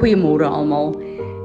[0.00, 0.94] Goeiemôre almal.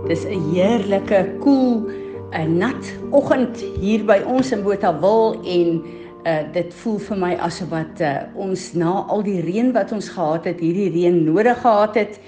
[0.07, 1.91] Dis 'n heerlike, koel, cool,
[2.31, 5.83] 'n nat oggend hier by ons in Botawil en
[6.23, 10.07] uh dit voel vir my asof wat uh, ons na al die reën wat ons
[10.09, 12.19] gehad het, hierdie reën nodig gehad het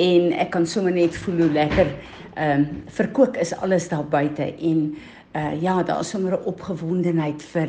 [0.00, 1.92] en ek kan sommer net voel hoe lekker
[2.34, 4.96] ehm um, verkoop is alles daar buite en
[5.36, 7.68] uh ja, daar is sommer 'n opgewondenheid vir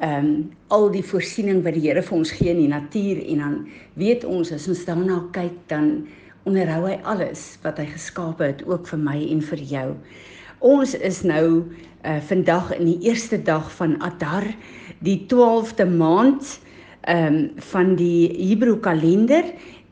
[0.00, 3.38] ehm um, al die voorsiening wat die Here vir ons gee in die natuur en
[3.38, 6.08] dan weet ons as ons daarna kyk dan
[6.48, 9.88] onderhou hy alles wat hy geskaap het ook vir my en vir jou.
[10.60, 11.46] Ons is nou
[12.00, 14.46] uh vandag in die eerste dag van Adar,
[15.04, 16.58] die 12de maand
[17.00, 19.44] ehm um, van die Hebreë kalender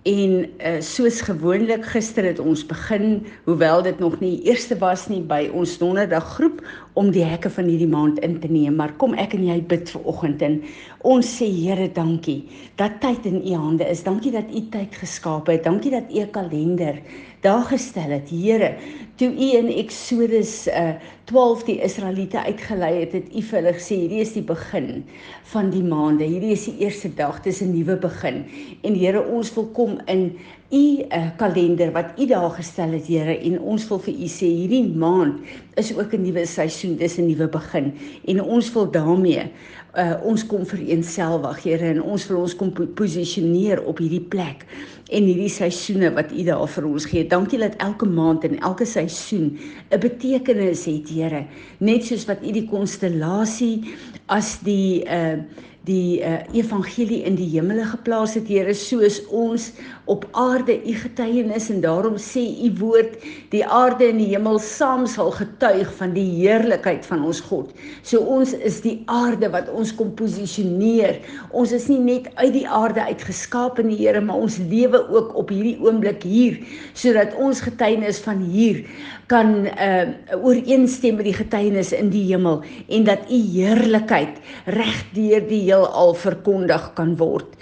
[0.08, 5.20] En uh, soos gewoonlik gister het ons begin, hoewel dit nog nie eerste was nie
[5.20, 6.62] by ons donderdag groep
[6.98, 9.90] om die hekke van hierdie maand in te neem, maar kom ek en jy bid
[9.94, 10.58] vir oggend en
[11.06, 12.40] ons sê Here, dankie
[12.78, 14.02] dat tyd in u hande is.
[14.06, 15.64] Dankie dat u tyd geskaap het.
[15.66, 16.98] Dankie dat u 'n kalender
[17.42, 18.30] daar gestel het.
[18.30, 18.74] Here,
[19.16, 23.94] toe u in Eksodus uh, 12 die Israeliete uitgelei het, het u vir hulle gesê
[24.02, 25.04] hierdie is die begin
[25.52, 26.24] van die maande.
[26.24, 28.44] Hierdie is die eerste dag, dis 'n nuwe begin.
[28.82, 30.38] En Here, ons wil kom in
[30.70, 34.48] u uh, kalender wat u daar gestel het, Here, en ons wil vir u sê
[34.52, 35.40] hierdie maand
[35.80, 37.94] is ook 'n nuwe seisoen, dis 'n nuwe begin.
[38.26, 39.50] En ons wil daarmee
[39.96, 44.66] uh, ons kom vereenselwig, Here, en ons wil ons kom posisioneer op hierdie plek
[45.08, 47.26] en hierdie seisoene wat U daar vir ons gee.
[47.26, 49.58] Dankie dat elke maand en elke seisoen
[49.90, 51.46] 'n betekenis het, Here.
[51.78, 53.94] Net soos wat U die konstellasie
[54.26, 55.40] as die uh
[55.88, 59.70] die uh, evangelie in die hemele geplaas het Here soos ons
[60.08, 63.18] op aarde u getuienis en daarom sê u woord
[63.52, 67.74] die aarde en die hemel saam sal getuig van die heerlikheid van ons God.
[68.02, 71.20] So ons is die aarde wat ons kom posisioneer.
[71.52, 75.34] Ons is nie net uit die aarde uitgeskaap in die Here maar ons lewe ook
[75.36, 76.56] op hierdie oomblik hier
[76.96, 78.84] sodat ons getuienis van hier
[79.28, 84.40] kan uh ooreenstem met die getuienis in die hemel en dat u heerlikheid
[84.78, 87.58] reg deur die heelal verkondig kan word.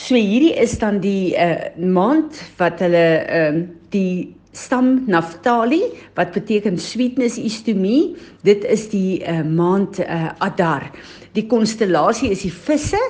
[0.00, 5.82] So hierdie is dan die uh maand wat hulle ehm uh, die stam Naftali
[6.16, 8.16] wat beteken sweetness is to me.
[8.46, 10.88] Dit is die uh maand uh Adar.
[11.36, 13.02] Die konstellasie is die visse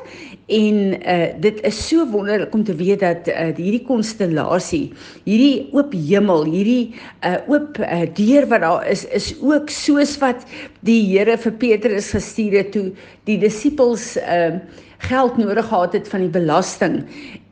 [0.50, 4.90] en uh dit is so wonderlik om te weet dat uh hierdie konstellasie,
[5.30, 10.42] hierdie oop hemel, hierdie uh oop uh, deur wat daar is is ook soos wat
[10.82, 12.88] die Here vir Petrus gestuur het toe
[13.30, 14.58] die disippels uh
[15.00, 17.00] geld nodig gehad het van die belasting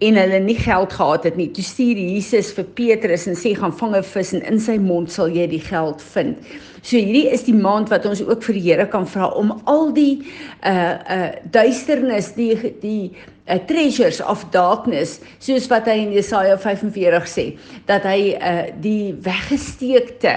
[0.05, 1.49] en hulle nie geld gehad het nie.
[1.55, 5.11] Toe stuur Jesus vir Petrus en sê gaan vang 'n vis en in sy mond
[5.13, 6.37] sal jy die geld vind.
[6.83, 9.93] So hierdie is die maand wat ons ook vir die Here kan vra om al
[9.93, 10.23] die
[10.65, 13.13] uh uh duisternis, die die
[13.49, 17.47] uh, treasures of darkness soos wat hy in Jesaja 45 sê
[17.89, 20.35] dat hy uh, die weggesteekte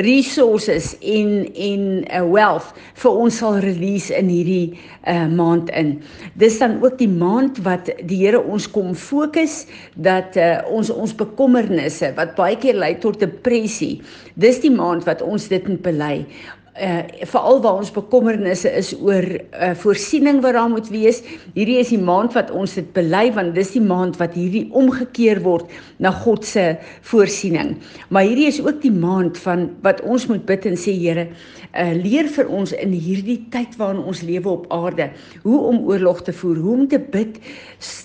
[0.00, 6.00] resources in in 'n uh, wealth vir ons sal release in hierdie uh, maand in.
[6.34, 11.14] Dis dan ook die maand wat die Here ons kom fokus dat uh, ons ons
[11.14, 14.00] bekommernisse wat baie keer lei tot depressie.
[14.34, 16.26] Dis die maand wat ons dit moet bely
[16.74, 21.20] uh veral waar ons bekommernisse is oor uh voorsiening wat daar moet wees.
[21.54, 25.38] Hierdie is die maand wat ons dit bely want dis die maand wat hierdie omgekeer
[25.44, 25.70] word
[26.02, 26.72] na God se
[27.06, 27.76] voorsiening.
[28.10, 31.28] Maar hierdie is ook die maand van wat ons moet bid en sê Here,
[31.74, 35.10] uh leer vir ons in hierdie tyd waarin ons lewe op aarde
[35.44, 37.38] hoe om oorlog te voer, hoe om te bid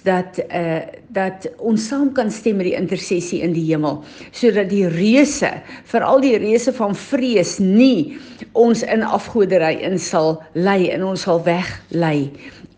[0.05, 4.85] dat uh dat ons saam kan stem met die intersessie in die hemel sodat die
[4.93, 5.49] reuse,
[5.89, 8.19] veral die reuse van vrees nie
[8.59, 12.27] ons in afgodery in sal lei en ons sal weglei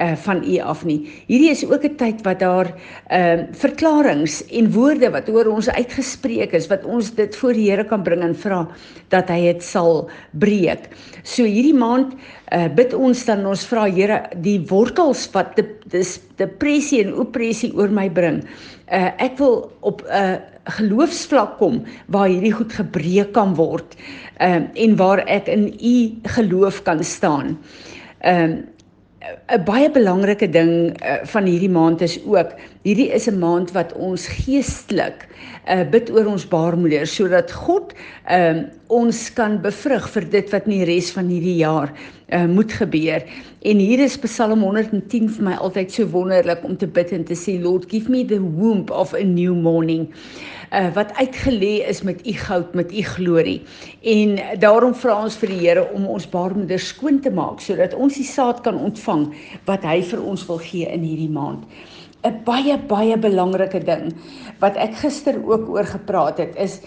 [0.01, 0.99] uh van u af nie.
[1.27, 2.73] Hierdie is ook 'n tyd wat daar
[3.07, 7.69] ehm uh, verklaringe en woorde wat oor ons uitgespreek is wat ons dit voor die
[7.69, 8.67] Here kan bring en vra
[9.09, 10.89] dat hy dit sal breek.
[11.23, 12.13] So hierdie maand
[12.51, 17.89] uh bid ons dan ons vra Here die wortels wat dis depressie en opressie oor
[17.89, 18.43] my bring.
[18.91, 23.95] Uh ek wil op 'n uh, geloofsvlak kom waar hierdie goed gebreek kan word.
[24.41, 27.57] Uh, en waar ek in u geloof kan staan.
[28.19, 28.57] Ehm uh,
[29.21, 33.93] 'n baie belangrike ding uh, van hierdie maand is ook hierdie is 'n maand wat
[33.93, 35.27] ons geestelik
[35.69, 37.93] uh, bid oor ons baarmoeder sodat God
[38.29, 42.71] uh, ons kan bevrug vir dit wat in die res van hierdie jaar uh, moet
[42.73, 43.21] gebeur.
[43.61, 47.37] En hier is Psalm 110 vir my altyd so wonderlik om te bid en te
[47.37, 50.09] sê Lord give me the womb of a new morning
[50.71, 53.61] uh, wat uitgelê is met u goud met u glorie.
[54.01, 58.17] En daarom vra ons vir die Here om ons baarmoeder skoon te maak sodat ons
[58.17, 59.29] die saad kan ontvang
[59.69, 61.67] wat hy vir ons wil gee in hierdie maand.
[62.23, 64.13] 'n baie baie belangrike ding
[64.59, 66.81] wat ek gister ook oor gepraat het is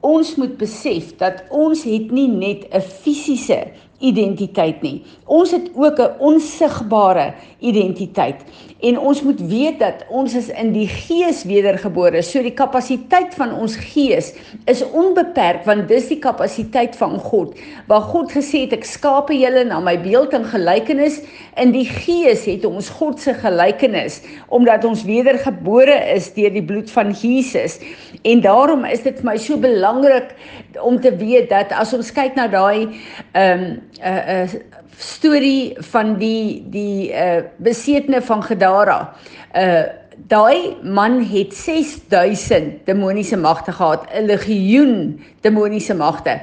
[0.00, 3.60] ons moet besef dat ons het nie net 'n fisiese
[4.00, 5.02] identiteit nie.
[5.24, 8.40] Ons het ook 'n onsigbare identiteit.
[8.80, 12.22] En ons moet weet dat ons is in die gees wedergebore.
[12.22, 14.32] So die kapasiteit van ons gees
[14.64, 17.58] is onbeperk want dis die kapasiteit van God.
[17.86, 21.20] Waar God gesê het ek skape julle na my beeld en gelykenis,
[21.56, 26.90] in die gees het ons God se gelykenis omdat ons wedergebore is deur die bloed
[26.90, 27.78] van Jesus.
[28.22, 30.32] En daarom is dit vir my so belangrik
[30.80, 32.88] om te weet dat as ons kyk na daai
[33.32, 34.60] ehm um, 'n uh, 'n uh,
[34.96, 39.14] storie van die die uh besetene van Gadara.
[39.54, 39.82] Uh
[40.28, 46.40] daai man het 6000 demoniese magte gehad, 'n legioen demoniese magte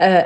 [0.00, 0.22] uh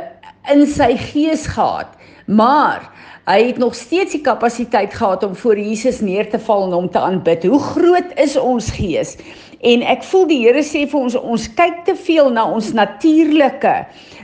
[0.50, 1.86] in sy gees gehad.
[2.26, 2.90] Maar
[3.24, 6.90] hy het nog steeds die kapasiteit gehad om voor Jesus neer te val en hom
[6.90, 7.44] te aanbid.
[7.44, 9.16] Hoe groot is ons gees?
[9.62, 13.74] En ek voel die Here sê vir ons ons kyk te veel na ons natuurlike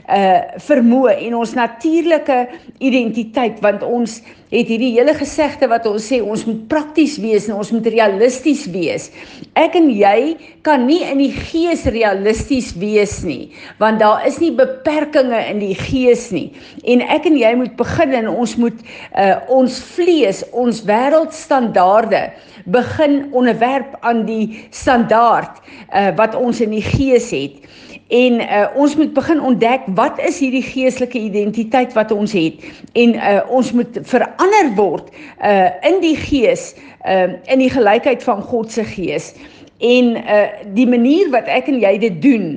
[0.09, 2.37] uh vermoë en ons natuurlike
[2.79, 4.19] identiteit want ons
[4.49, 8.63] het hierdie hele gesegde wat ons sê ons moet prakties wees en ons moet realisties
[8.73, 9.09] wees.
[9.53, 10.33] Ek en jy
[10.65, 15.75] kan nie in die gees realisties wees nie want daar is nie beperkings in die
[15.77, 16.49] gees nie.
[16.89, 18.81] En ek en jy moet begin en ons moet
[19.13, 22.23] uh ons vlees, ons wêreldstandaarde
[22.69, 25.61] begin onderwerp aan die standaard
[25.93, 27.61] uh wat ons in die gees het.
[28.09, 32.63] En uh, ons moet begin ontdek wat is hierdie geestelike identiteit wat ons het
[32.97, 36.71] en uh, ons moet verander word uh, in die gees
[37.05, 39.35] uh, in die gelykheid van God se gees.
[39.79, 40.43] En uh,
[40.75, 42.47] die manier wat ek en jy dit doen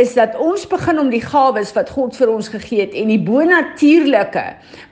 [0.00, 3.20] is dat ons begin om die gawes wat God vir ons gegee het en die
[3.20, 4.44] bonatuurlike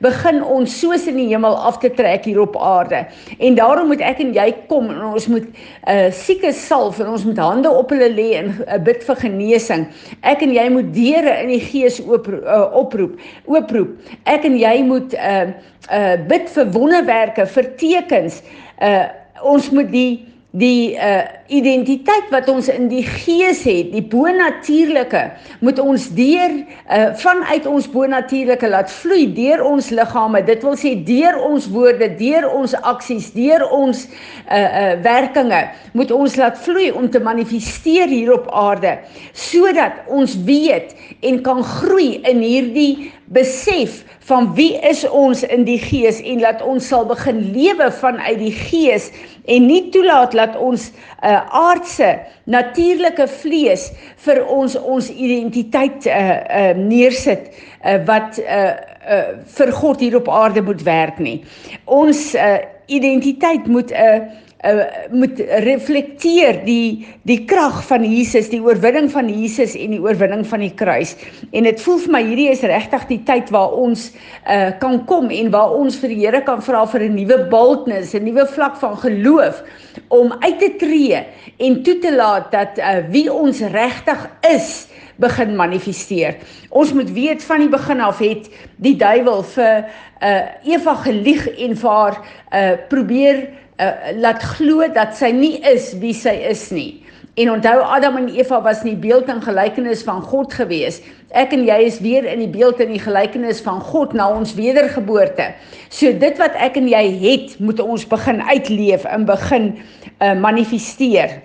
[0.05, 3.07] begin ons soos in die hemel af te trek hier op aarde.
[3.41, 5.49] En daarom moet ek en jy kom en ons moet
[5.89, 9.89] uh siekes salf en ons moet hande op hulle lê en uh, bid vir genesing.
[10.21, 13.17] Ek en jy moet deure in die gees oop uh, oproep,
[13.49, 13.97] ooproep.
[14.29, 15.47] Ek en jy moet uh
[15.89, 18.43] uh bid vir wonderwerke, vir tekens.
[18.77, 19.09] Uh
[19.41, 25.25] ons moet die die uh identiteit wat ons in die gees het, die bonatuurlike,
[25.67, 26.53] moet ons deur
[26.91, 30.43] uh vanuit ons bonatuurlike laat vloei deur ons liggame.
[30.47, 34.07] Dit wil sê deur ons woorde, deur ons aksies, deur ons
[34.51, 35.61] uh uh werkinge
[35.93, 38.97] moet ons laat vloei om te manifesteer hier op aarde
[39.37, 40.95] sodat ons weet
[41.27, 46.63] en kan groei in hierdie besef van wie is ons in die gees en laat
[46.67, 49.11] ons sal begin lewe vanuit die gees
[49.47, 52.11] en nie toelaat dat ons uh, aardse
[52.51, 53.89] natuurlike vlees
[54.27, 58.75] vir ons ons identiteit uh, uh, neersit uh, wat uh,
[59.07, 59.25] uh,
[59.57, 61.41] vir God hier op aarde moet werk nie.
[61.87, 62.59] Ons uh,
[62.91, 69.29] identiteit moet 'n uh, uh, moet reflekteer die die krag van Jesus, die oorwinning van
[69.31, 71.15] Jesus en die oorwinning van die kruis.
[71.53, 75.31] En dit voel vir my hierdie is regtig die tyd waar ons uh, kan kom
[75.35, 78.77] en waar ons vir die Here kan vra vir 'n nuwe boldness, 'n nuwe vlak
[78.77, 79.63] van geloof
[80.09, 81.25] om uit te tree
[81.59, 84.87] en toe te laat dat uh, wie ons regtig is
[85.21, 86.37] begin manifesteer.
[86.71, 89.85] Ons moet weet van die begin af het die duiwel vir
[90.21, 92.17] uh Eva gelieg en vir haar
[92.53, 93.49] uh probeer
[93.81, 97.01] uh, laat glo dat sy nie is wie sy is nie.
[97.41, 100.99] En onthou Adam en Eva was nie beeld en gelykenis van God gewees.
[101.31, 104.57] Ek en jy is weer in die beeld en die gelykenis van God na ons
[104.59, 105.53] wedergeboorte.
[105.89, 111.39] So dit wat ek en jy het, moet ons begin uitleef en begin uh, manifesteer.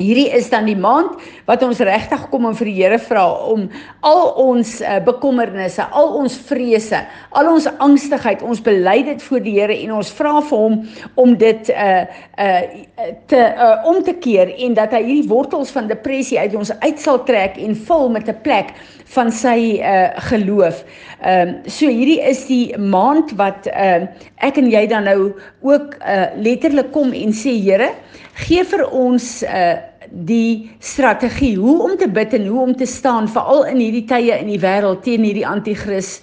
[0.00, 3.66] Hierdie is dan die maand wat ons regtig kom om vir die Here vra om
[4.08, 7.02] al ons uh, bekommernisse, al ons vrese,
[7.36, 10.80] al ons angstigheid, ons bely dit voor die Here en ons vra vir hom
[11.20, 12.02] om dit uh
[12.38, 12.62] uh
[13.28, 17.00] te uh, om te keer en dat hy hierdie wortels van depressie uit ons uit
[17.00, 18.74] sal trek en vul met 'n plek
[19.14, 20.82] van sy uh geloof.
[21.20, 25.32] Ehm um, so hierdie is die maand wat ehm uh, ek en jy dan nou
[25.60, 27.92] ook uh letterlik kom en sê Here,
[28.46, 29.74] gee vir ons uh
[30.12, 34.36] die strategie hoe om te bid en hoe om te staan veral in hierdie tye
[34.36, 36.18] in die wêreld teen hierdie anti-kris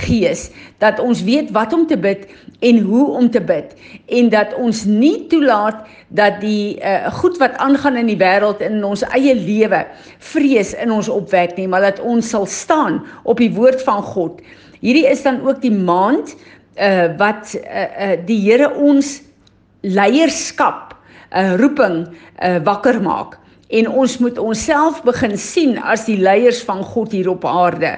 [0.00, 0.48] gees
[0.82, 2.24] dat ons weet wat om te bid
[2.60, 3.74] en hoe om te bid
[4.06, 8.84] en dat ons nie toelaat dat die uh, goed wat aangaan in die wêreld in
[8.84, 9.84] ons eie lewe
[10.32, 14.40] vrees in ons opwek nie maar dat ons sal staan op die woord van God.
[14.84, 16.34] Hierdie is dan ook die maand
[16.76, 19.20] uh, wat uh, uh, die Here ons
[19.80, 20.94] leierskap
[21.32, 23.38] uh, roeping uh, wakker maak
[23.74, 27.96] en ons moet onsself begin sien as die leiers van God hier op aarde.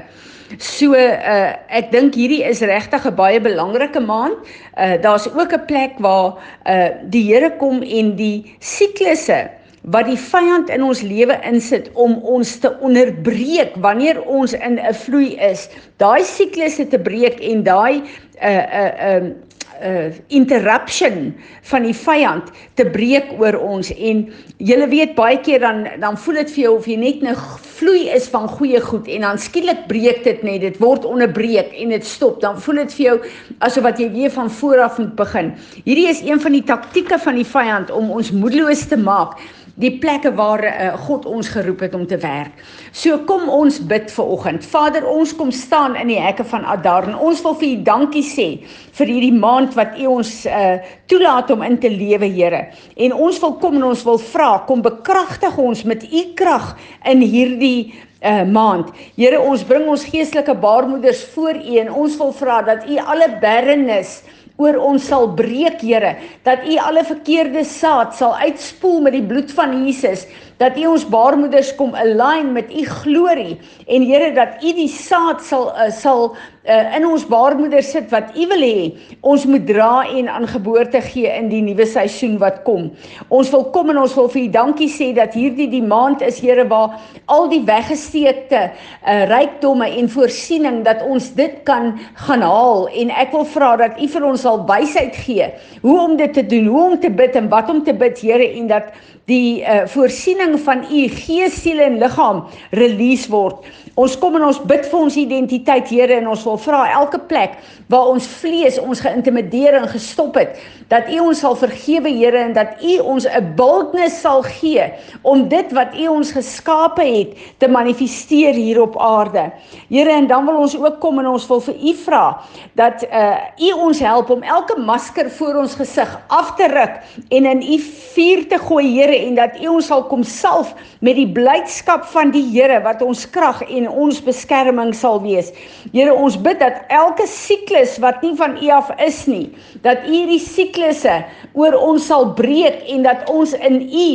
[0.58, 4.38] So uh ek dink hierdie is regtig 'n baie belangrike maand.
[4.78, 9.50] Uh daar's ook 'n plek waar uh die Here kom en die siklusse
[9.86, 14.94] wat die vyand in ons lewe insit om ons te onderbreek wanneer ons in 'n
[14.94, 15.68] vloei is.
[15.96, 18.06] Daai siklusse te breek en daai 'n
[18.42, 19.45] uh, 'n uh, 'n uh,
[19.82, 21.34] uh interruption
[21.70, 23.90] van die vyand te breek oor ons.
[23.92, 24.24] En
[24.58, 27.36] jy weet baie keer dan dan voel dit vir jou of jy net 'n
[27.76, 30.60] vloei is van goeie goed en dan skielik breek dit net.
[30.60, 32.40] Dit word onderbreek en dit stop.
[32.40, 33.20] Dan voel dit vir jou
[33.58, 35.52] asof wat jy weer van voor af moet begin.
[35.84, 39.38] Hierdie is een van die taktieke van die vyand om ons moedeloos te maak
[39.76, 42.56] die plekke waar uh, God ons geroep het om te werk.
[42.96, 44.64] So kom ons bid vir oggend.
[44.64, 48.24] Vader, ons kom staan in die hekke van Adar en ons wil vir U dankie
[48.24, 48.48] sê
[48.96, 50.78] vir hierdie maand wat U ons uh,
[51.10, 52.62] toelaat om in te lewe, Here.
[52.96, 56.72] En ons wil kom en ons wil vra, kom bekragtig ons met U krag
[57.12, 57.92] in hierdie
[58.22, 58.94] uh, maand.
[59.18, 63.28] Here, ons bring ons geestelike baarmoeders voor U en ons wil vra dat U alle
[63.44, 64.22] barrenness
[64.56, 66.14] oor ons sal breek, Here,
[66.46, 70.24] dat U alle verkeerde saad sal uitspoel met die bloed van Jesus,
[70.56, 73.56] dat U ons baarmoeders kom align met U glorie.
[73.86, 76.30] En Here dat U die saad sal uh, sal
[76.66, 78.86] uh, in ons baarmoeder sit wat U wil hê.
[79.20, 82.88] Ons moet dra en aan geboorte gee in die nuwe seisoen wat kom.
[83.28, 86.40] Ons wil kom en ons wil vir U dankie sê dat hierdie die maand is
[86.40, 86.96] Here waar
[87.32, 91.92] al die weggesteekte uh, rykdomme en voorsiening dat ons dit kan
[92.26, 92.86] gaan haal.
[92.96, 95.50] En ek wil vra dat U vir ons sal wysheid gee
[95.82, 98.46] hoe om dit te doen, hoe om te bid en wat om te bid Here
[98.56, 98.94] en dat
[99.26, 103.66] die uh, voorsiening van U gees, siel en liggaam release word.
[103.96, 107.54] Ons kom en ons bid vir ons identiteit, Here, en ons wil vra elke plek
[107.88, 110.58] waar ons vlees ons geïntimideer en gestop het,
[110.90, 114.84] dat U ons sal vergewe, Here, en dat U ons 'n boldness sal gee
[115.22, 119.50] om dit wat U ons geskape het te manifesteer hier op aarde.
[119.88, 122.42] Here, en dan wil ons ook kom en ons wil vir U vra
[122.74, 127.00] dat uh U ons help om elke masker voor ons gesig af te ruk
[127.30, 127.78] en in U
[128.12, 132.30] vuur te gooi, Here, en dat U ons sal kom salf met die blydskap van
[132.30, 135.52] die Here wat ons krag en ons beskerming sal wees.
[135.92, 139.50] Here, ons bid dat elke siklus wat nie van U af is nie,
[139.86, 141.20] dat U hierdie siklusse
[141.54, 144.08] oor ons sal breek en dat ons in U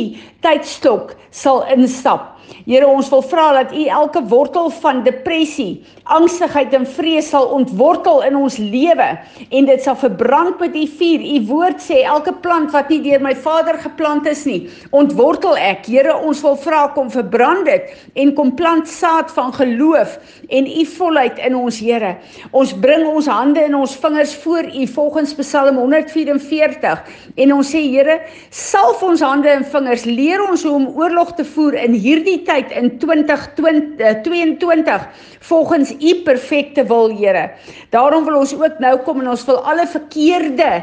[0.44, 2.31] tydstok sal instap.
[2.66, 5.82] Here ons wil vra dat U elke wortel van depressie,
[6.14, 9.08] angstigheid en vrees sal ontwortel in ons lewe
[9.50, 11.24] en dit sal verbrand met U vuur.
[11.26, 14.60] U woord sê elke plant wat nie deur my Vader geplant is nie,
[14.94, 15.88] ontwortel ek.
[15.90, 17.90] Here ons wil vra kom verbrand dit
[18.22, 20.18] en kom plant saad van geloof
[20.50, 22.14] en U volheid in ons Here.
[22.54, 27.02] Ons bring ons hande en ons vingers voor U volgens Psalm 144
[27.42, 28.20] en ons sê Here,
[28.54, 32.70] salf ons hande en vingers, leer ons hoe om oorlog te voer in hierdie tyd
[32.70, 35.00] in 2022 eh,
[35.40, 37.50] volgens u perfekte wil Here.
[37.90, 40.82] Daarom wil ons ook nou kom en ons wil alle verkeerde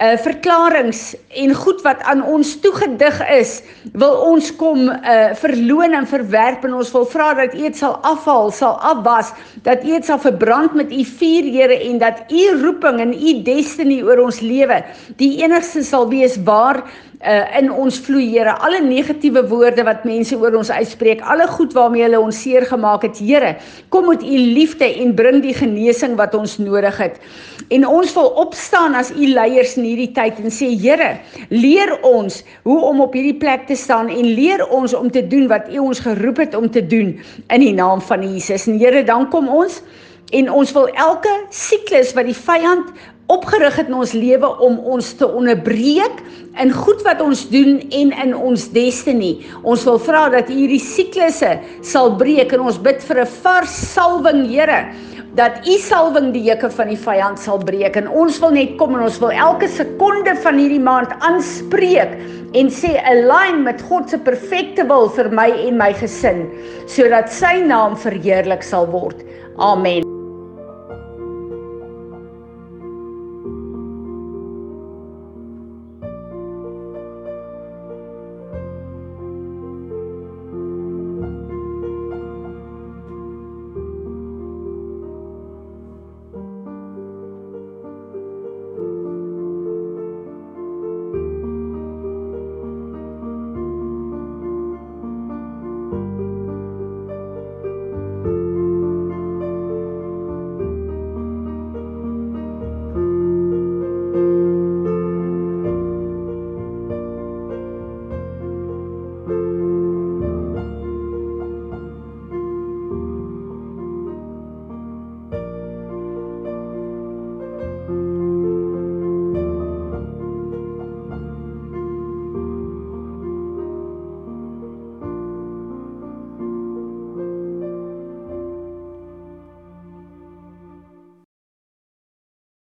[0.00, 3.50] uh verklaringe en goed wat aan ons toegedig is,
[3.92, 7.98] wil ons kom uh verloon en verwerp en ons wil vra dat U dit sal
[8.08, 9.34] afhaal, sal afwas,
[9.66, 13.36] dat U dit sal verbrand met U vuur, Here, en dat U roeping en U
[13.44, 14.80] destiny oor ons lewe
[15.20, 16.80] die enigste sal wees waar
[17.20, 21.74] uh, in ons vloei Here alle negatiewe woorde wat mense oor ons uitspreek alle goed
[21.76, 23.56] waarmee hulle ons seer gemaak het Here
[23.92, 27.20] kom met u liefde en bring die genesing wat ons nodig het.
[27.70, 31.12] En ons wil opstaan as u leiers in hierdie tyd en sê Here
[31.52, 35.48] leer ons hoe om op hierdie plek te staan en leer ons om te doen
[35.50, 37.16] wat u ons geroep het om te doen
[37.48, 38.68] in die naam van Jesus.
[38.68, 39.82] En Here dan kom ons
[40.30, 42.92] en ons wil elke siklus wat die vyand
[43.30, 46.22] opgerig het in ons lewe om ons te onderbreek
[46.60, 49.36] in goed wat ons doen en in ons destiny.
[49.62, 51.54] Ons wil vra dat U hierdie siklusse
[51.86, 54.90] sal breek en ons bid vir 'n vars salwing, Here,
[55.38, 58.96] dat U salwing die juke van die vyand sal breek en ons wil net kom
[58.96, 62.18] en ons wil elke sekonde van hierdie maand aanspreek
[62.58, 66.48] en sê align met God se perfekte wil vir my en my gesin
[66.86, 69.22] sodat sy naam verheerlik sal word.
[69.58, 70.09] Amen.